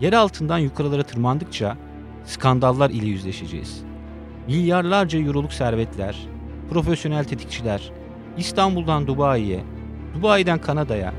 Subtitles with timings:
[0.00, 1.76] Yer altından yukarılara tırmandıkça
[2.24, 3.82] skandallar ile yüzleşeceğiz.
[4.46, 6.16] Milyarlarca euroluk servetler,
[6.70, 7.92] profesyonel tetikçiler,
[8.38, 9.64] İstanbul'dan Dubai'ye,
[10.14, 11.14] Dubai'den Kanada'ya,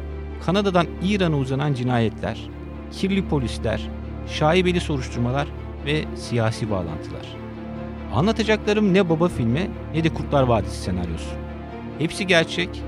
[0.45, 2.49] Kanada'dan İran'a uzanan cinayetler,
[2.91, 3.81] kirli polisler,
[4.27, 5.47] şaibeli soruşturmalar
[5.85, 7.35] ve siyasi bağlantılar.
[8.13, 11.35] Anlatacaklarım ne baba filmi ne de Kurtlar Vadisi senaryosu.
[11.99, 12.83] Hepsi gerçek,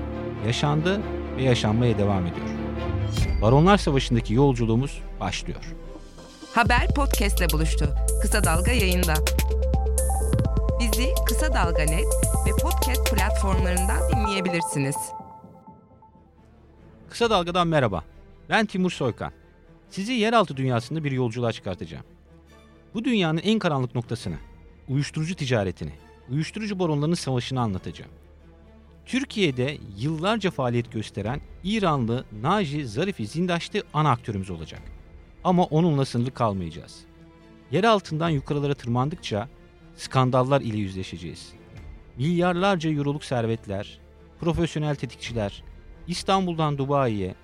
[0.46, 1.00] yaşandı
[1.36, 2.46] ve yaşanmaya devam ediyor.
[3.42, 5.79] Baronlar Savaşı'ndaki yolculuğumuz başlıyor.
[6.54, 7.94] Haber podcastle buluştu.
[8.22, 9.14] Kısa Dalga yayında.
[10.80, 12.06] Bizi Kısa Dalga Net
[12.46, 14.96] ve podcast platformlarından dinleyebilirsiniz.
[17.10, 18.04] Kısa Dalga'dan merhaba.
[18.48, 19.32] Ben Timur Soykan.
[19.90, 22.04] Sizi yeraltı dünyasında bir yolculuğa çıkartacağım.
[22.94, 24.36] Bu dünyanın en karanlık noktasını,
[24.88, 25.92] uyuşturucu ticaretini,
[26.30, 28.10] uyuşturucu baronlarının savaşını anlatacağım.
[29.06, 34.82] Türkiye'de yıllarca faaliyet gösteren İranlı Naji Zarifi Zindaş'tı ana aktörümüz olacak.
[35.44, 37.00] Ama onunla sınırlı kalmayacağız.
[37.70, 39.48] Yer altından yukarılara tırmandıkça
[39.96, 41.52] skandallar ile yüzleşeceğiz.
[42.16, 44.00] Milyarlarca euroluk servetler,
[44.40, 45.62] profesyonel tetikçiler,
[46.06, 47.34] İstanbul'dan Dubai'ye,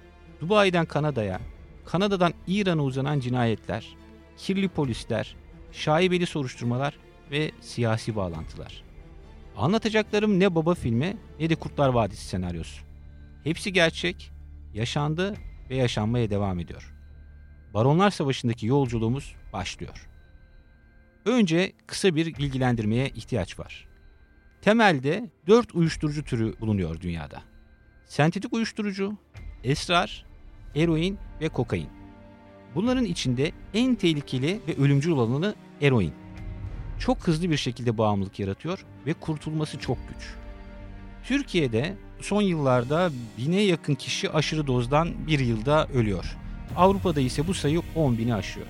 [0.41, 1.41] Dubai'den Kanada'ya,
[1.84, 3.97] Kanada'dan İran'a uzanan cinayetler,
[4.37, 5.37] kirli polisler,
[5.73, 6.99] şaibeli soruşturmalar
[7.31, 8.83] ve siyasi bağlantılar.
[9.56, 12.83] Anlatacaklarım ne baba filmi ne de Kurtlar Vadisi senaryosu.
[13.45, 14.31] Hepsi gerçek,
[14.75, 15.34] yaşandı
[15.71, 16.96] ve yaşanmaya devam ediyor.
[17.77, 20.09] Baronlar Savaşı'ndaki yolculuğumuz başlıyor.
[21.25, 23.89] Önce kısa bir bilgilendirmeye ihtiyaç var.
[24.63, 27.43] Temelde dört uyuşturucu türü bulunuyor dünyada.
[28.07, 29.15] Sentetik uyuşturucu,
[29.65, 30.25] esrar,
[30.75, 31.89] eroin ve kokain.
[32.75, 36.13] Bunların içinde en tehlikeli ve ölümcül olanı eroin.
[36.99, 40.35] Çok hızlı bir şekilde bağımlılık yaratıyor ve kurtulması çok güç.
[41.25, 46.37] Türkiye'de son yıllarda bine yakın kişi aşırı dozdan bir yılda ölüyor.
[46.77, 48.67] Avrupa'da ise bu sayı 10 bini aşıyor.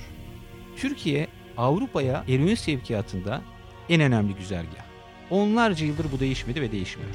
[0.76, 3.42] Türkiye Avrupa'ya eroin sevkiyatında
[3.88, 4.86] en önemli güzergah.
[5.30, 7.14] Onlarca yıldır bu değişmedi ve değişmiyor.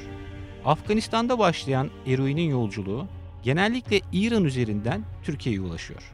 [0.66, 3.08] Afganistan'da başlayan eroinin yolculuğu
[3.44, 6.12] genellikle İran üzerinden Türkiye'ye ulaşıyor.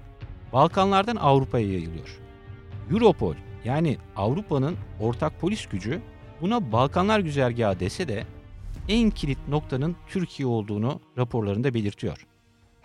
[0.54, 2.20] Balkanlardan Avrupa'ya yayılıyor.
[2.92, 3.36] Europol
[3.66, 6.02] yani Avrupa'nın ortak polis gücü
[6.42, 8.24] buna Balkanlar güzergahı dese de
[8.90, 12.28] en kilit noktanın Türkiye olduğunu raporlarında belirtiyor.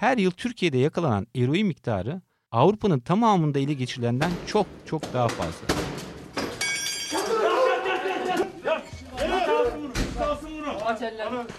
[0.02, 5.66] Her yıl Türkiye'de yakalanan eroin miktarı Avrupa'nın tamamında ele geçirilenden çok çok daha fazla.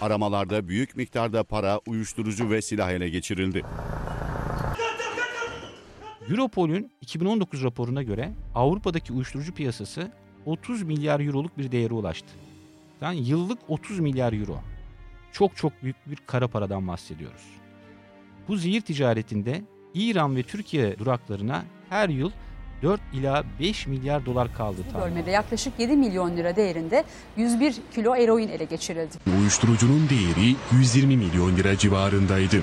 [0.00, 3.62] Aramalarda büyük miktarda para, uyuşturucu ve silah ele geçirildi.
[6.30, 10.12] Europol'ün 2019 raporuna göre Avrupa'daki uyuşturucu piyasası
[10.46, 12.28] 30 milyar euroluk bir değere ulaştı.
[13.00, 14.60] Yani yıllık 30 milyar euro.
[15.32, 17.63] Çok çok büyük bir kara paradan bahsediyoruz.
[18.48, 19.62] Bu zehir ticaretinde
[19.94, 22.30] İran ve Türkiye duraklarına her yıl
[22.82, 24.78] 4 ila 5 milyar dolar kaldı.
[25.04, 27.04] Bölmede yaklaşık 7 milyon lira değerinde
[27.36, 29.14] 101 kilo eroin ele geçirildi.
[29.40, 32.56] Uyuşturucunun değeri 120 milyon lira civarındaydı.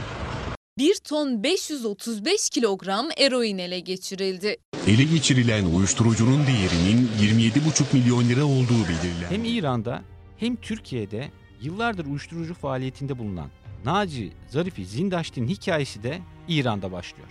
[0.78, 4.58] 1 ton 535 kilogram eroin ele geçirildi.
[4.88, 9.26] Ele geçirilen uyuşturucunun değerinin 27,5 milyon lira olduğu belirlendi.
[9.30, 10.02] Hem İran'da
[10.38, 11.28] hem Türkiye'de
[11.62, 13.48] yıllardır uyuşturucu faaliyetinde bulunan
[13.86, 17.30] Naci Zarifi Zindaşti'nin hikayesi de İran'da başlıyor.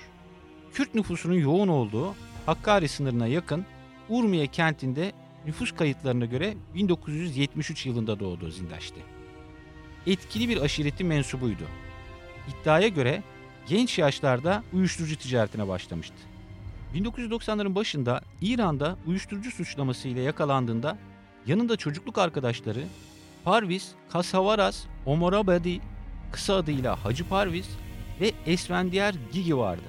[0.73, 2.15] Kürt nüfusunun yoğun olduğu
[2.47, 3.67] Hakkari sınırına yakın
[4.09, 5.13] Urmiye kentinde
[5.47, 9.01] nüfus kayıtlarına göre 1973 yılında doğdu Zindaşti.
[10.07, 11.65] Etkili bir aşiretin mensubuydu.
[12.49, 13.23] İddiaya göre
[13.69, 16.17] genç yaşlarda uyuşturucu ticaretine başlamıştı.
[16.95, 20.99] 1990'ların başında İran'da uyuşturucu suçlamasıyla yakalandığında
[21.47, 22.85] yanında çocukluk arkadaşları
[23.45, 25.81] Parviz Kasavaras Omorabadi
[26.33, 27.69] kısa adıyla Hacı Parviz
[28.21, 29.87] ve Esfendiyar Gigi vardı.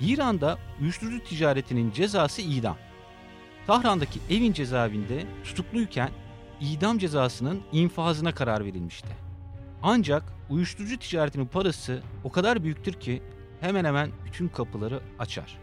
[0.00, 2.76] İran'da uyuşturucu ticaretinin cezası idam.
[3.66, 6.10] Tahran'daki evin cezaevinde tutukluyken
[6.60, 9.08] idam cezasının infazına karar verilmişti.
[9.82, 13.22] Ancak uyuşturucu ticaretinin parası o kadar büyüktür ki
[13.60, 15.58] hemen hemen bütün kapıları açar.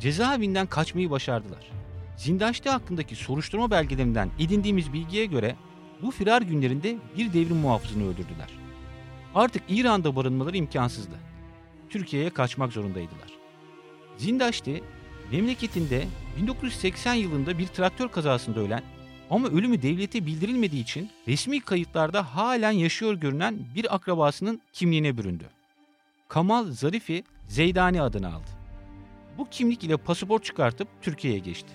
[0.00, 1.70] Cezaevinden kaçmayı başardılar.
[2.16, 5.56] Zindaşti hakkındaki soruşturma belgelerinden edindiğimiz bilgiye göre
[6.02, 8.67] bu firar günlerinde bir devrim muhafızını öldürdüler.
[9.34, 11.14] Artık İran'da barınmaları imkansızdı.
[11.90, 13.32] Türkiye'ye kaçmak zorundaydılar.
[14.16, 14.82] Zindaşti
[15.32, 16.04] memleketinde
[16.40, 18.82] 1980 yılında bir traktör kazasında ölen
[19.30, 25.44] ama ölümü devlete bildirilmediği için resmi kayıtlarda halen yaşıyor görünen bir akrabasının kimliğine büründü.
[26.28, 28.50] Kamal Zarifi Zeydani adını aldı.
[29.38, 31.68] Bu kimlik ile pasaport çıkartıp Türkiye'ye geçti.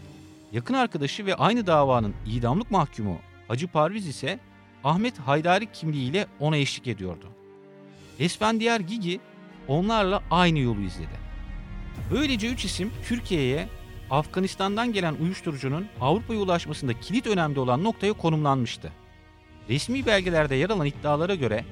[0.51, 3.17] Yakın arkadaşı ve aynı davanın idamlık mahkumu
[3.47, 4.39] Hacı Parviz ise
[4.83, 7.25] Ahmet Haydari kimliğiyle ona eşlik ediyordu.
[8.19, 9.19] Esfendiyar Gigi
[9.67, 11.23] onlarla aynı yolu izledi.
[12.11, 13.69] Böylece üç isim Türkiye'ye
[14.11, 18.91] Afganistan'dan gelen uyuşturucunun Avrupa'ya ulaşmasında kilit önemli olan noktaya konumlanmıştı.
[19.69, 21.65] Resmi belgelerde yer alan iddialara göre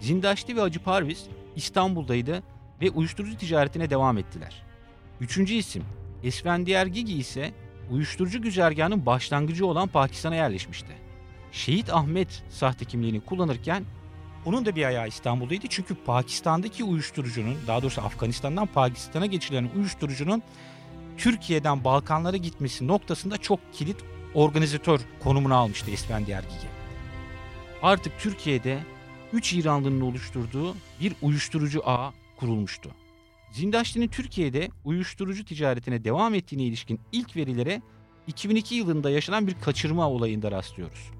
[0.00, 2.42] Zindaşti ve Hacı Parviz İstanbul'daydı
[2.80, 4.62] ve uyuşturucu ticaretine devam ettiler.
[5.20, 5.84] Üçüncü isim
[6.24, 7.52] Esfendiyar Gigi ise
[7.90, 10.92] uyuşturucu güzergahının başlangıcı olan Pakistan'a yerleşmişti.
[11.52, 13.84] Şehit Ahmet sahte kimliğini kullanırken
[14.44, 20.42] onun da bir ayağı İstanbul'daydı çünkü Pakistan'daki uyuşturucunun daha doğrusu Afganistan'dan Pakistan'a geçilen uyuşturucunun
[21.16, 23.96] Türkiye'den Balkanlara gitmesi noktasında çok kilit
[24.34, 26.68] organizatör konumunu almıştı Esfendiyar Gigi.
[27.82, 28.78] Artık Türkiye'de
[29.32, 32.90] 3 İranlının oluşturduğu bir uyuşturucu ağı kurulmuştu.
[33.52, 37.82] Zindaşti'nin Türkiye'de uyuşturucu ticaretine devam ettiğine ilişkin ilk verilere
[38.26, 41.10] 2002 yılında yaşanan bir kaçırma olayında rastlıyoruz.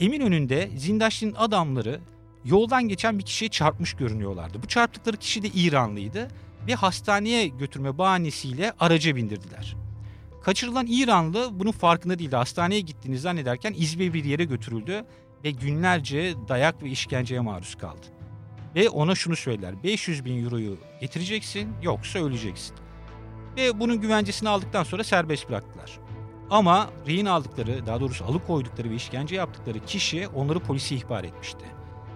[0.00, 2.00] Eminönü'nde Zindaşti'nin adamları
[2.44, 4.62] yoldan geçen bir kişiye çarpmış görünüyorlardı.
[4.62, 6.28] Bu çarptıkları kişi de İranlıydı
[6.66, 9.76] ve hastaneye götürme bahanesiyle araca bindirdiler.
[10.42, 12.36] Kaçırılan İranlı bunun farkında değildi.
[12.36, 15.04] Hastaneye gittiğini zannederken İzmir bir yere götürüldü
[15.44, 18.06] ve günlerce dayak ve işkenceye maruz kaldı.
[18.74, 19.82] Ve ona şunu söyler.
[19.82, 22.76] 500 bin euroyu getireceksin yoksa öleceksin.
[23.56, 25.98] Ve bunun güvencesini aldıktan sonra serbest bıraktılar.
[26.50, 31.64] Ama rehin aldıkları, daha doğrusu alıkoydukları ve işkence yaptıkları kişi onları polise ihbar etmişti.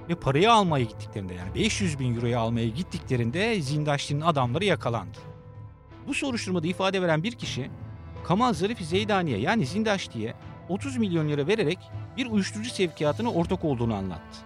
[0.09, 5.19] Ve parayı almaya gittiklerinde yani 500 bin euroyu almaya gittiklerinde Zindaşti'nin adamları yakalandı.
[6.07, 7.71] Bu soruşturmada ifade veren bir kişi
[8.25, 10.35] Kamal Zarif Zeydani'ye yani Zindaşti'ye
[10.69, 11.79] 30 milyon lira vererek
[12.17, 14.39] bir uyuşturucu sevkiyatına ortak olduğunu anlattı.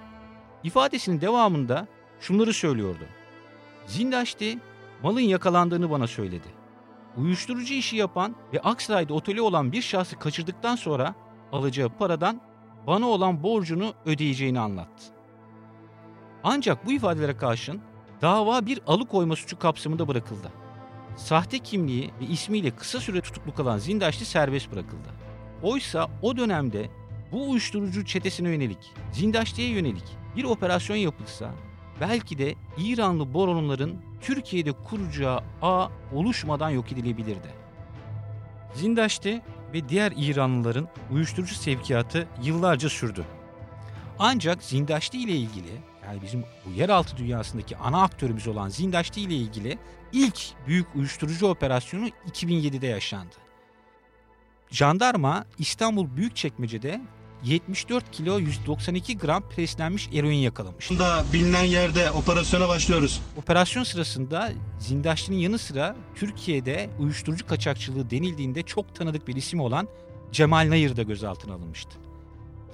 [0.65, 1.87] İfadesinin devamında
[2.21, 3.05] şunları söylüyordu.
[3.87, 4.59] Zindaşti
[5.03, 6.49] malın yakalandığını bana söyledi.
[7.17, 11.15] Uyuşturucu işi yapan ve Aksaray'da oteli olan bir şahsı kaçırdıktan sonra
[11.53, 12.41] alacağı paradan
[12.87, 15.12] bana olan borcunu ödeyeceğini anlattı.
[16.45, 17.81] Ancak bu ifadelere karşın
[18.23, 20.53] dava bir alıkoyma suçu kapsamında bırakıldı.
[21.17, 25.09] Sahte kimliği ve ismiyle kısa süre tutuklu kalan Zindaşti serbest bırakıldı.
[25.63, 26.91] Oysa o dönemde
[27.33, 30.05] bu uyuşturucu çetesine yönelik, Zindaşti'ye yönelik
[30.37, 31.51] bir operasyon yapılsa
[32.01, 37.55] belki de İranlı boronların Türkiye'de kuracağı ağ oluşmadan yok edilebilirdi.
[38.75, 39.43] Zindaşti
[39.75, 43.25] ve diğer İranlıların uyuşturucu sevkiyatı yıllarca sürdü.
[44.19, 49.79] Ancak Zindaşti ile ilgili yani bizim bu yeraltı dünyasındaki ana aktörümüz olan Zindaşti ile ilgili
[50.13, 53.35] ilk büyük uyuşturucu operasyonu 2007'de yaşandı.
[54.71, 57.01] Jandarma İstanbul Büyükçekmece'de
[57.45, 60.91] 74 kilo 192 gram preslenmiş eroin yakalamış.
[60.91, 63.21] da bilinen yerde operasyona başlıyoruz.
[63.37, 69.89] Operasyon sırasında Zindaşti'nin yanı sıra Türkiye'de uyuşturucu kaçakçılığı denildiğinde çok tanıdık bir isim olan
[70.33, 71.99] Cemal Nayır da gözaltına alınmıştı.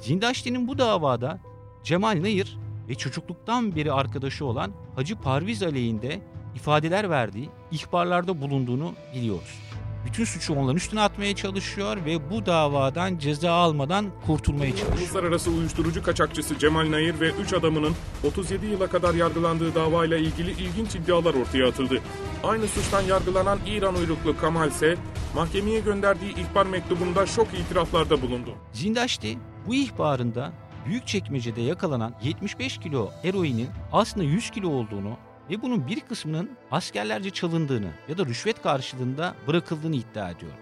[0.01, 1.41] Zindaşti'nin bu davada
[1.85, 2.59] Cemal Nayır
[2.89, 6.21] ve çocukluktan beri arkadaşı olan Hacı Parviz aleyhinde
[6.55, 9.59] ifadeler verdiği, ihbarlarda bulunduğunu biliyoruz.
[10.07, 14.99] Bütün suçu onların üstüne atmaya çalışıyor ve bu davadan ceza almadan kurtulmaya çalışıyor.
[14.99, 17.95] Uluslararası uyuşturucu kaçakçısı Cemal Nayır ve 3 adamının
[18.25, 22.01] 37 yıla kadar yargılandığı davayla ilgili ilginç iddialar ortaya atıldı.
[22.45, 24.97] Aynı suçtan yargılanan İran uyruklu Kamal ise
[25.35, 28.51] mahkemeye gönderdiği ihbar mektubunda şok itiraflarda bulundu.
[28.73, 30.53] Zindaşti bu ihbarında
[30.89, 35.17] Büyükçekmece'de yakalanan 75 kilo eroinin aslında 100 kilo olduğunu
[35.51, 40.57] ve bunun bir kısmının askerlerce çalındığını ya da rüşvet karşılığında bırakıldığını iddia ediyordu.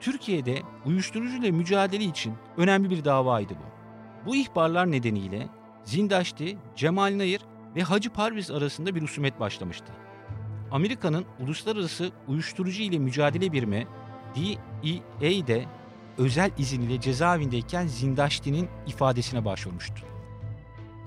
[0.00, 3.74] Türkiye'de uyuşturucuyla mücadele için önemli bir davaydı bu.
[4.26, 5.48] Bu ihbarlar nedeniyle
[5.84, 7.40] Zindaşti, Cemal Nayır
[7.76, 9.92] ve Hacı Parviz arasında bir husumet başlamıştı.
[10.70, 13.86] Amerika'nın Uluslararası Uyuşturucu ile Mücadele Birimi
[14.36, 15.64] DEA de
[16.18, 20.02] özel izin ile cezaevindeyken Zindaşti'nin ifadesine başvurmuştu.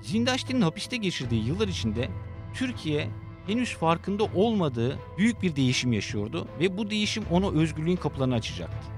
[0.02, 2.08] Zindaşti'nin hapiste geçirdiği yıllar içinde
[2.54, 3.08] Türkiye
[3.46, 8.88] henüz farkında olmadığı büyük bir değişim yaşıyordu ve bu değişim ona özgürlüğün kapılarını açacaktı.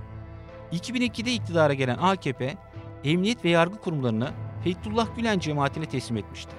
[0.72, 2.56] 2002'de iktidara gelen AKP,
[3.04, 4.30] emniyet ve yargı kurumlarını
[4.64, 6.52] Fethullah Gülen cemaatine teslim etmişti.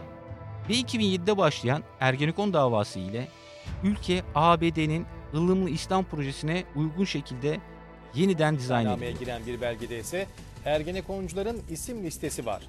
[0.70, 3.27] Ve 2007'de başlayan Ergenekon davası ile
[3.84, 7.60] ülke ABD'nin ılımlı İslam projesine uygun şekilde
[8.15, 9.20] yeniden dizayn edildi.
[9.20, 10.27] giren bir belgede ise
[10.65, 12.62] Ergenekoncuların isim listesi var.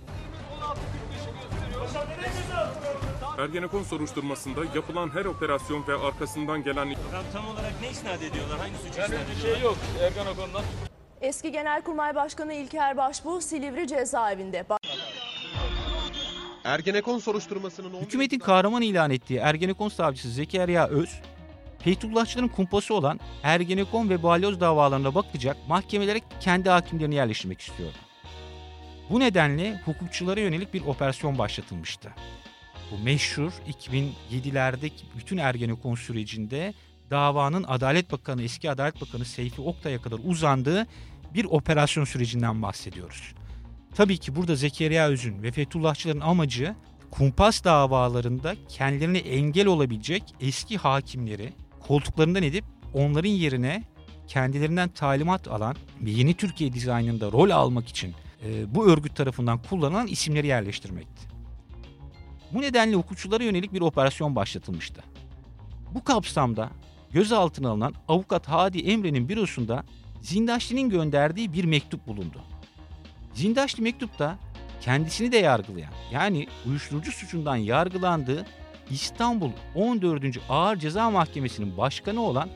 [3.38, 6.94] Ergenekon soruşturmasında yapılan her operasyon ve arkasından gelen
[7.32, 8.58] Tam olarak ne isnat ediyorlar?
[8.58, 10.64] Hangi suçu isnat ediyorlar?
[11.20, 14.64] Eski Genelkurmay Başkanı İlker Başbuğ Silivri cezaevinde.
[16.64, 21.20] Ergenekon soruşturmasının 11 Hükümetin kahraman ilan ettiği Ergenekon savcısı Zekeriya Öz,
[21.84, 27.96] Feytullahçıların kumpası olan Ergenekon ve Balyoz davalarına bakacak mahkemelere kendi hakimlerini yerleştirmek istiyordu.
[29.10, 32.12] Bu nedenle hukukçulara yönelik bir operasyon başlatılmıştı.
[32.90, 33.52] Bu meşhur
[34.30, 36.74] 2007'lerdeki bütün Ergenekon sürecinde
[37.10, 40.86] davanın Adalet Bakanı, eski Adalet Bakanı Seyfi Oktay'a kadar uzandığı
[41.34, 43.34] bir operasyon sürecinden bahsediyoruz.
[43.94, 46.74] Tabii ki burada Zekeriya Öz'ün ve Fethullahçıların amacı
[47.10, 51.52] kumpas davalarında kendilerine engel olabilecek eski hakimleri
[51.86, 53.84] koltuklarından edip onların yerine
[54.28, 60.06] kendilerinden talimat alan ve yeni Türkiye dizaynında rol almak için e, bu örgüt tarafından kullanılan
[60.06, 61.28] isimleri yerleştirmekti.
[62.52, 65.02] Bu nedenle hukukçulara yönelik bir operasyon başlatılmıştı.
[65.94, 66.70] Bu kapsamda
[67.10, 69.84] gözaltına alınan avukat Hadi Emre'nin bürosunda
[70.22, 72.40] Zindaşli'nin gönderdiği bir mektup bulundu.
[73.34, 74.38] Zindaşli mektupta
[74.80, 78.46] kendisini de yargılayan yani uyuşturucu suçundan yargılandığı
[78.92, 80.24] İstanbul 14.
[80.48, 82.50] Ağır Ceza Mahkemesi'nin başkanı olan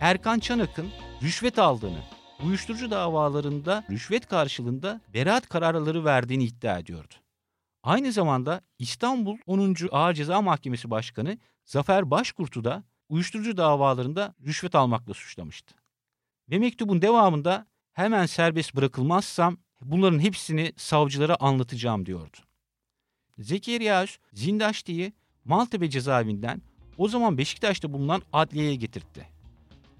[0.00, 0.88] Erkan Çanak'ın
[1.22, 2.00] rüşvet aldığını,
[2.44, 7.14] uyuşturucu davalarında rüşvet karşılığında beraat kararları verdiğini iddia ediyordu.
[7.82, 9.76] Aynı zamanda İstanbul 10.
[9.92, 15.74] Ağır Ceza Mahkemesi Başkanı Zafer Başkurt'u da uyuşturucu davalarında rüşvet almakla suçlamıştı.
[16.50, 22.36] Ve mektubun devamında hemen serbest bırakılmazsam bunların hepsini savcılara anlatacağım diyordu.
[23.38, 25.12] Zekeriya Zindaşti'yi
[25.48, 26.62] Maltepe cezaevinden
[26.98, 29.26] o zaman Beşiktaş'ta bulunan adliyeye getirtti.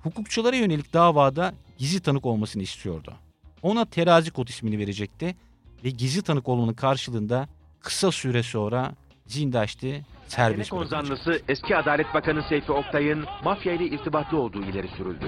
[0.02, 3.14] Hukukçulara yönelik davada gizli tanık olmasını istiyordu.
[3.62, 5.36] Ona terazi kod ismini verecekti
[5.84, 7.48] ve gizli tanık olmanın karşılığında
[7.80, 8.92] kısa süre sonra
[9.26, 11.06] Zindaşti serbest bırakılacak.
[11.06, 15.26] zanlısı eski Adalet Bakanı Seyfi Oktay'ın mafya ile irtibatlı olduğu ileri sürüldü.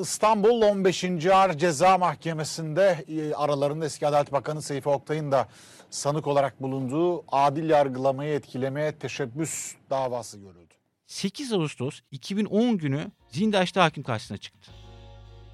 [0.00, 1.04] İstanbul 15.
[1.26, 5.48] Ağır Ceza Mahkemesi'nde e, aralarında eski Adalet Bakanı Seyfi Oktay'ın da
[5.90, 10.74] sanık olarak bulunduğu adil yargılamayı etkilemeye teşebbüs davası görüldü.
[11.06, 14.70] 8 Ağustos 2010 günü Zindaş'ta hakim karşısına çıktı.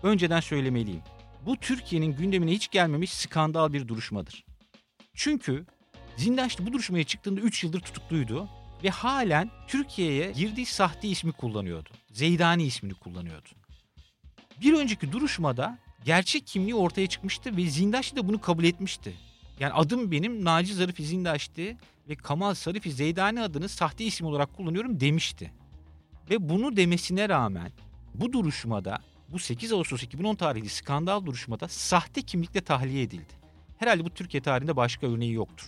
[0.02, 1.02] Önceden söylemeliyim.
[1.46, 4.44] Bu Türkiye'nin gündemine hiç gelmemiş skandal bir duruşmadır.
[5.14, 5.66] Çünkü
[6.16, 8.48] Zindaş'ta bu duruşmaya çıktığında 3 yıldır tutukluydu
[8.84, 11.90] ve halen Türkiye'ye girdiği sahte ismi kullanıyordu.
[12.12, 13.48] Zeydani ismini kullanıyordu.
[14.60, 19.14] Bir önceki duruşmada gerçek kimliği ortaya çıkmıştı ve Zindaşlı da bunu kabul etmişti.
[19.60, 21.76] Yani adım benim Naci Zarifi Zindaş'tı
[22.08, 25.52] ve Kamal Sarifi Zeydani adını sahte isim olarak kullanıyorum demişti.
[26.30, 27.72] Ve bunu demesine rağmen
[28.14, 28.98] bu duruşmada
[29.28, 33.32] bu 8 Ağustos 2010 tarihli skandal duruşmada sahte kimlikle tahliye edildi.
[33.78, 35.66] Herhalde bu Türkiye tarihinde başka örneği yoktur.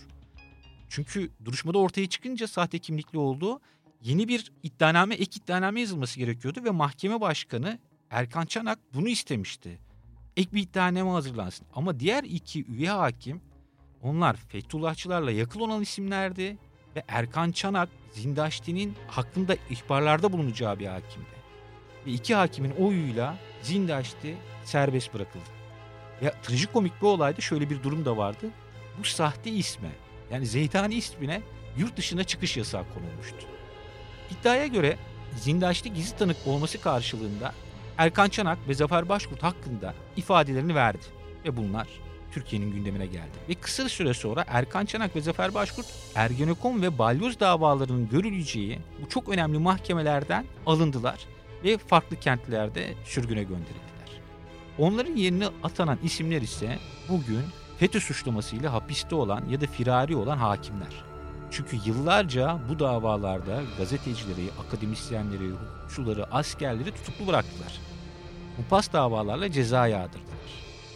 [0.89, 3.61] Çünkü duruşmada ortaya çıkınca sahte kimlikli olduğu
[4.01, 7.79] yeni bir iddianame, ek iddianame yazılması gerekiyordu ve mahkeme başkanı
[8.09, 9.79] Erkan Çanak bunu istemişti.
[10.37, 11.67] Ek bir iddianame hazırlansın.
[11.73, 13.41] Ama diğer iki üye hakim
[14.03, 16.57] onlar Fethullahçılarla yakın olan isimlerdi
[16.95, 21.39] ve Erkan Çanak Zindaşti'nin hakkında ihbarlarda bulunacağı bir hakimdi.
[22.05, 25.49] Ve iki hakimin oyuyla Zindaşti serbest bırakıldı.
[26.21, 28.49] Ya trajikomik bir olayda şöyle bir durum da vardı.
[28.99, 29.89] Bu sahte isme
[30.31, 31.41] yani Zeydani ismine
[31.77, 33.47] yurt dışına çıkış yasağı konulmuştu.
[34.31, 34.97] İddiaya göre
[35.37, 37.53] Zindaşti gizli tanık olması karşılığında
[37.97, 41.05] Erkan Çanak ve Zafer Başkurt hakkında ifadelerini verdi.
[41.45, 41.87] Ve bunlar
[42.31, 43.37] Türkiye'nin gündemine geldi.
[43.49, 49.09] Ve kısa süre sonra Erkan Çanak ve Zafer Başkurt Ergenekon ve balyoz davalarının görüleceği bu
[49.09, 51.19] çok önemli mahkemelerden alındılar
[51.63, 54.21] ve farklı kentlerde sürgüne gönderildiler.
[54.77, 57.43] Onların yerine atanan isimler ise bugün
[57.79, 61.03] FETÖ suçlamasıyla hapiste olan ya da firari olan hakimler.
[61.51, 67.79] Çünkü yıllarca bu davalarda gazetecileri, akademisyenleri, hukukçuları, askerleri tutuklu bıraktılar.
[68.55, 70.29] Kumpas davalarla ceza yağdırdılar.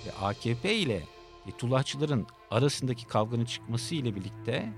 [0.05, 1.03] Ve AKP ile
[1.45, 4.69] Fethullahçıların arasındaki kavganın çıkması ile birlikte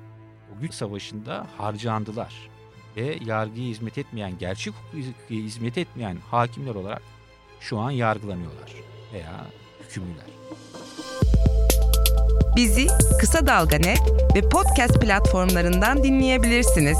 [0.55, 2.50] o güç savaşında harcandılar.
[2.95, 7.01] Ve yargıya hizmet etmeyen, gerçek hukuka hizmet etmeyen hakimler olarak
[7.60, 8.74] şu an yargılanıyorlar
[9.13, 9.45] veya
[9.84, 10.25] hükümlüler.
[12.55, 12.88] Bizi
[13.19, 14.01] Kısa Dalga Net
[14.36, 16.98] ve podcast platformlarından dinleyebilirsiniz.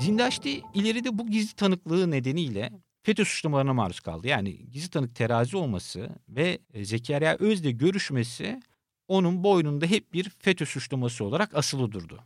[0.00, 2.70] Zindaşti ileride bu gizli tanıklığı nedeniyle
[3.02, 4.28] FETÖ suçlamalarına maruz kaldı.
[4.28, 8.60] Yani gizli tanık terazi olması ve e, Zekeriya Öz'le görüşmesi
[9.08, 12.20] onun boynunda hep bir FETÖ suçlaması olarak asılı durdu.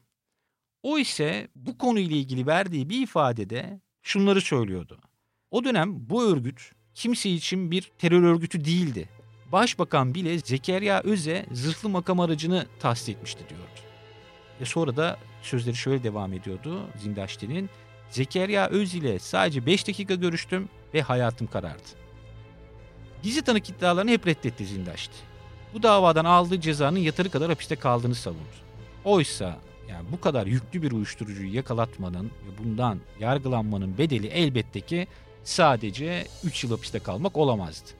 [0.83, 5.01] O ise bu konuyla ilgili verdiği bir ifadede şunları söylüyordu.
[5.51, 9.09] O dönem bu örgüt kimse için bir terör örgütü değildi.
[9.53, 13.81] Başbakan bile Zekeriya Öz'e zırhlı makam aracını tahsis etmişti diyordu.
[14.61, 17.71] Ve sonra da sözleri şöyle devam ediyordu Zindaşti'nin.
[18.15, 21.89] Zekeriya Öz ile sadece 5 dakika görüştüm ve hayatım karardı.
[23.23, 25.15] Gizli tanık iddialarını hep reddetti Zindaşti.
[25.75, 28.55] Bu davadan aldığı cezanın yatırı kadar hapiste kaldığını savundu.
[29.05, 29.57] Oysa
[29.89, 35.07] yani bu kadar yüklü bir uyuşturucuyu yakalatmanın ve bundan yargılanmanın bedeli elbette ki
[35.45, 37.91] sadece 3 yıl hapiste kalmak olamazdı.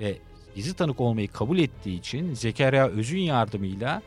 [0.00, 0.18] Ve
[0.54, 4.02] gizli tanık olmayı kabul ettiği için Zekeriya Öz'ün yardımıyla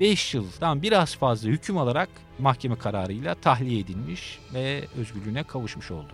[0.00, 2.08] 5 yıldan biraz fazla hüküm alarak
[2.38, 6.12] mahkeme kararıyla tahliye edilmiş ve özgürlüğüne kavuşmuş oldu.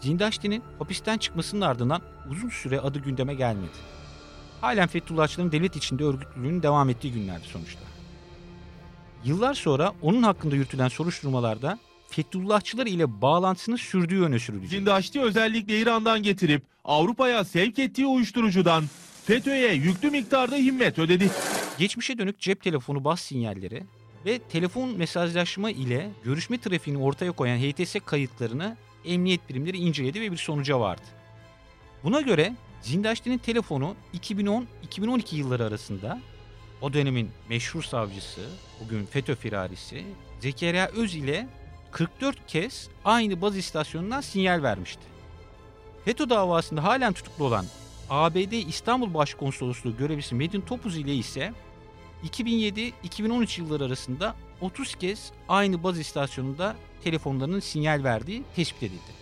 [0.00, 3.78] Zindaşti'nin hapisten çıkmasının ardından uzun süre adı gündeme gelmedi.
[4.60, 7.80] Halen Fethullahçıların devlet içinde örgütlülüğünün devam ettiği günlerdi sonuçta.
[9.24, 14.70] Yıllar sonra onun hakkında yürütülen soruşturmalarda Fethullahçılar ile bağlantısının sürdüğü öne sürülecek.
[14.70, 18.84] Zindaşti özellikle İran'dan getirip Avrupa'ya sevk ettiği uyuşturucudan
[19.24, 21.30] FETÖ'ye yüklü miktarda himmet ödedi.
[21.80, 23.82] Geçmişe dönük cep telefonu bas sinyalleri
[24.26, 30.36] ve telefon mesajlaşma ile görüşme trafiğini ortaya koyan HTS kayıtlarını emniyet birimleri inceledi ve bir
[30.36, 31.02] sonuca vardı.
[32.04, 36.20] Buna göre Zindaşti'nin telefonu 2010-2012 yılları arasında
[36.82, 38.40] o dönemin meşhur savcısı,
[38.84, 40.04] bugün FETÖ firarisi
[40.40, 41.48] Zekeriya Öz ile
[41.90, 45.02] 44 kez aynı baz istasyonundan sinyal vermişti.
[46.04, 47.66] FETÖ davasında halen tutuklu olan
[48.10, 51.52] ABD İstanbul Başkonsolosluğu görevlisi Medin Topuz ile ise
[52.24, 59.12] 2007-2013 yılları arasında 30 kez aynı baz istasyonunda telefonlarının sinyal verdiği tespit edildi.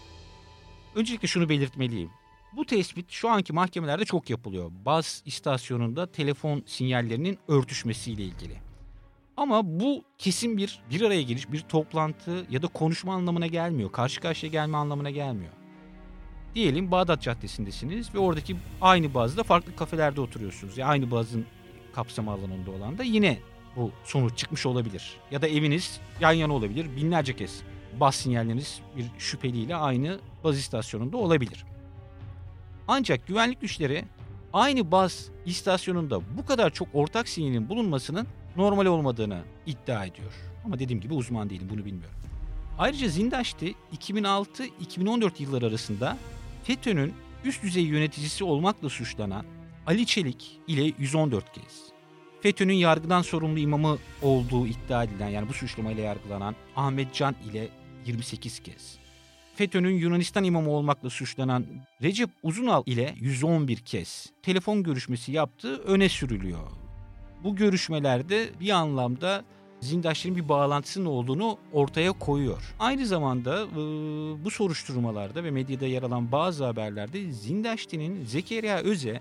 [0.94, 2.10] Öncelikle şunu belirtmeliyim.
[2.52, 4.70] Bu tespit şu anki mahkemelerde çok yapılıyor.
[4.84, 8.54] Baz istasyonunda telefon sinyallerinin örtüşmesiyle ilgili.
[9.36, 13.92] Ama bu kesin bir bir araya geliş, bir toplantı ya da konuşma anlamına gelmiyor.
[13.92, 15.52] Karşı karşıya gelme anlamına gelmiyor.
[16.54, 20.78] Diyelim Bağdat Caddesi'ndesiniz ve oradaki aynı bazda farklı kafelerde oturuyorsunuz.
[20.78, 21.46] Yani aynı bazın
[21.98, 23.38] kapsam alanında olan da yine
[23.76, 25.16] bu sonuç çıkmış olabilir.
[25.30, 26.96] Ya da eviniz yan yana olabilir.
[26.96, 27.62] Binlerce kez
[28.00, 31.64] baz sinyalleriniz bir şüpheliyle aynı baz istasyonunda olabilir.
[32.88, 34.04] Ancak güvenlik güçleri
[34.52, 38.26] aynı baz istasyonunda bu kadar çok ortak sinyalin bulunmasının
[38.56, 40.32] normal olmadığını iddia ediyor.
[40.64, 42.18] Ama dediğim gibi uzman değilim bunu bilmiyorum.
[42.78, 46.18] Ayrıca Zindaşti 2006-2014 yılları arasında
[46.64, 47.14] FETÖ'nün
[47.44, 49.44] üst düzey yöneticisi olmakla suçlanan
[49.88, 51.82] Ali Çelik ile 114 kez,
[52.40, 57.68] FETÖ'nün yargıdan sorumlu imamı olduğu iddia edilen yani bu suçlamayla yargılanan Ahmet Can ile
[58.06, 58.98] 28 kez,
[59.54, 61.66] FETÖ'nün Yunanistan imamı olmakla suçlanan
[62.02, 66.68] Recep Uzunal ile 111 kez telefon görüşmesi yaptığı öne sürülüyor.
[67.44, 69.44] Bu görüşmelerde bir anlamda
[69.80, 72.74] zindaşların bir bağlantısının olduğunu ortaya koyuyor.
[72.78, 73.66] Aynı zamanda
[74.44, 79.20] bu soruşturmalarda ve medyada yer alan bazı haberlerde Zindaşti'nin Zekeriya Öz'e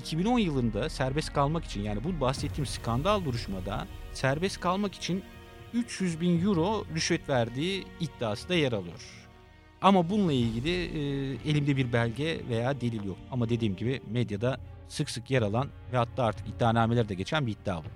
[0.00, 5.22] 2010 yılında serbest kalmak için yani bu bahsettiğim skandal duruşmada serbest kalmak için
[5.72, 9.24] 300 bin euro rüşvet verdiği iddiası da yer alıyor.
[9.82, 11.00] Ama bununla ilgili e,
[11.50, 13.16] elimde bir belge veya delil yok.
[13.30, 17.52] Ama dediğim gibi medyada sık sık yer alan ve hatta artık iddianameler de geçen bir
[17.52, 17.88] iddia bu.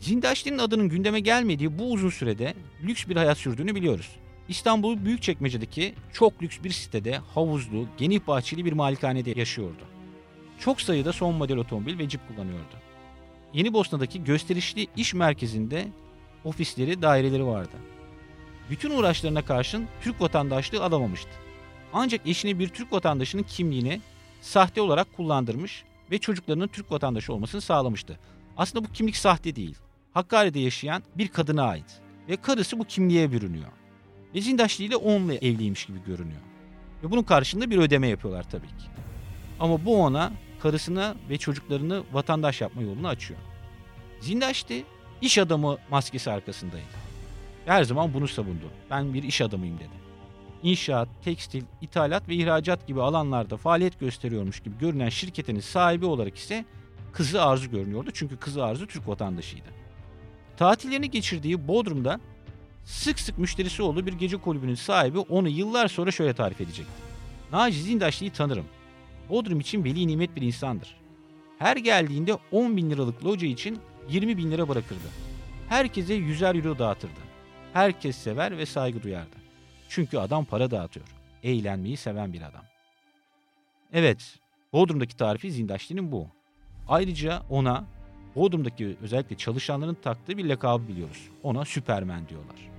[0.00, 4.16] Zindaşti'nin adının gündeme gelmediği bu uzun sürede lüks bir hayat sürdüğünü biliyoruz.
[4.48, 9.95] İstanbul Büyükçekmece'deki çok lüks bir sitede havuzlu, geniş bahçeli bir malikanede yaşıyordu.
[10.58, 12.76] Çok sayıda son model otomobil ve cip kullanıyordu.
[13.52, 15.88] Yeni Bosna'daki gösterişli iş merkezinde
[16.44, 17.76] ofisleri, daireleri vardı.
[18.70, 21.30] Bütün uğraşlarına karşın Türk vatandaşlığı alamamıştı.
[21.92, 24.00] Ancak eşini bir Türk vatandaşının kimliğini
[24.40, 28.18] sahte olarak kullandırmış ve çocuklarının Türk vatandaşı olmasını sağlamıştı.
[28.56, 29.76] Aslında bu kimlik sahte değil.
[30.12, 32.00] Hakkari'de yaşayan bir kadına ait.
[32.28, 33.72] Ve karısı bu kimliğe bürünüyor.
[34.34, 36.40] Ve Zindaşlı ile onunla evliymiş gibi görünüyor.
[37.02, 38.84] Ve bunun karşılığında bir ödeme yapıyorlar tabii ki.
[39.60, 40.32] Ama bu ona
[40.66, 43.40] karısına ve çocuklarını vatandaş yapma yolunu açıyor.
[44.20, 44.74] Zindaşlı
[45.20, 46.96] iş adamı maskesi arkasındaydı.
[47.66, 48.70] Her zaman bunu savundu.
[48.90, 50.06] Ben bir iş adamıyım dedi.
[50.62, 56.64] İnşaat, tekstil, ithalat ve ihracat gibi alanlarda faaliyet gösteriyormuş gibi görünen şirketinin sahibi olarak ise
[57.12, 58.10] kızı Arzu görünüyordu.
[58.14, 59.68] Çünkü kızı Arzu Türk vatandaşıydı.
[60.56, 62.20] Tatillerini geçirdiği Bodrum'da
[62.84, 67.02] sık sık müşterisi olduğu bir gece kulübünün sahibi onu yıllar sonra şöyle tarif edecekti.
[67.52, 68.66] Naci Zindaşlı'yı tanırım.
[69.30, 70.96] Bodrum için veli nimet bir insandır.
[71.58, 75.08] Her geldiğinde 10 bin liralık loca için 20 bin lira bırakırdı.
[75.68, 77.20] Herkese yüzer euro dağıtırdı.
[77.72, 79.36] Herkes sever ve saygı duyardı.
[79.88, 81.06] Çünkü adam para dağıtıyor.
[81.42, 82.64] Eğlenmeyi seven bir adam.
[83.92, 84.38] Evet,
[84.72, 86.26] Bodrum'daki tarifi Zindaşlı'nın bu.
[86.88, 87.84] Ayrıca ona
[88.36, 91.28] Bodrum'daki özellikle çalışanların taktığı bir lakabı biliyoruz.
[91.42, 92.70] Ona Süpermen diyorlar.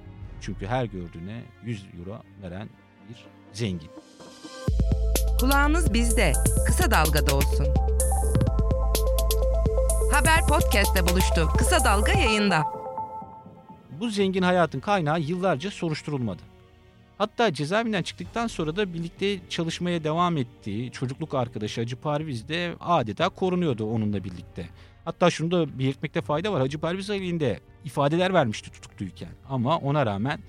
[0.42, 2.70] Çünkü her gördüğüne 100 euro veren
[3.10, 3.90] bir zengin.
[5.40, 6.34] Kulağınız bizde.
[6.66, 7.68] Kısa Dalga'da olsun.
[10.12, 11.50] Haber podcast'te buluştu.
[11.58, 12.64] Kısa Dalga yayında.
[14.00, 16.42] Bu zengin hayatın kaynağı yıllarca soruşturulmadı.
[17.18, 23.30] Hatta cezaevinden çıktıktan sonra da birlikte çalışmaya devam ettiği çocukluk arkadaşı Hacı Parviz de adeta
[23.30, 24.70] korunuyordu onunla birlikte.
[25.06, 26.62] Hatta şunu da belirtmekte fayda var.
[26.62, 29.32] Hacı Parviz elinde ifadeler vermişti tutukluyken.
[29.50, 30.40] Ama ona rağmen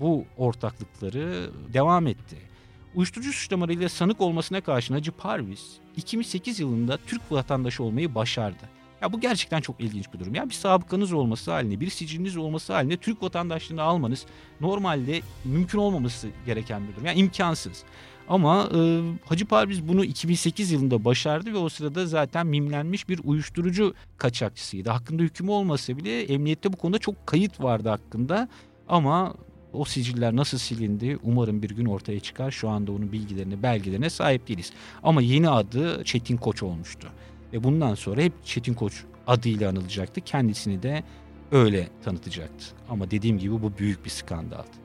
[0.00, 2.47] bu ortaklıkları devam etti.
[2.94, 8.78] Uyuşturucu suçlamalarıyla sanık olmasına karşın Hacı Parviz 2008 yılında Türk vatandaşı olmayı başardı.
[9.02, 10.34] Ya bu gerçekten çok ilginç bir durum.
[10.34, 14.26] Ya bir sabıkanız olması haline, bir siciliniz olması haline Türk vatandaşlığını almanız
[14.60, 17.06] normalde mümkün olmaması gereken bir durum.
[17.06, 17.84] Yani imkansız.
[18.28, 23.94] Ama e, Hacı Parviz bunu 2008 yılında başardı ve o sırada zaten mimlenmiş bir uyuşturucu
[24.16, 24.90] kaçakçısıydı.
[24.90, 28.48] Hakkında hükmü olmasa bile emniyette bu konuda çok kayıt vardı hakkında.
[28.88, 29.34] Ama
[29.72, 32.50] o siciller nasıl silindi umarım bir gün ortaya çıkar.
[32.50, 34.72] Şu anda onun bilgilerine, belgelerine sahip değiliz.
[35.02, 37.08] Ama yeni adı Çetin Koç olmuştu.
[37.52, 40.20] Ve bundan sonra hep Çetin Koç adıyla anılacaktı.
[40.20, 41.04] Kendisini de
[41.52, 42.64] öyle tanıtacaktı.
[42.88, 44.76] Ama dediğim gibi bu büyük bir skandaldı.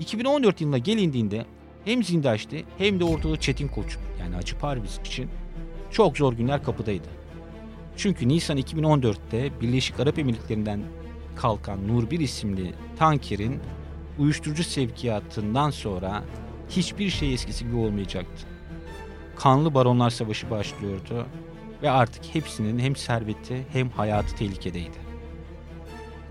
[0.00, 1.46] 2014 yılına gelindiğinde
[1.84, 5.30] hem Zindaş'tı hem de ortada Çetin Koç yani Hacı Parviz için
[5.90, 7.08] çok zor günler kapıdaydı.
[7.96, 10.80] Çünkü Nisan 2014'te Birleşik Arap Emirlikleri'nden
[11.36, 13.60] kalkan Nur 1 isimli tankerin
[14.18, 16.22] uyuşturucu sevkiyatından sonra
[16.68, 18.46] hiçbir şey eskisi gibi olmayacaktı.
[19.36, 21.26] Kanlı baronlar savaşı başlıyordu
[21.82, 25.10] ve artık hepsinin hem serveti hem hayatı tehlikedeydi.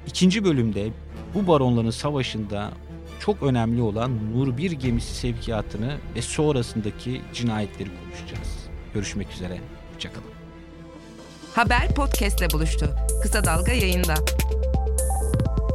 [0.08, 0.90] İkinci bölümde
[1.34, 2.72] bu baronların savaşında
[3.20, 8.58] çok önemli olan Nur 1 gemisi sevkiyatını ve sonrasındaki cinayetleri konuşacağız.
[8.94, 9.58] Görüşmek üzere,
[9.94, 10.30] hoşçakalın.
[11.56, 12.96] Haber podcastle buluştu.
[13.22, 14.16] Kısa Dalga yayında.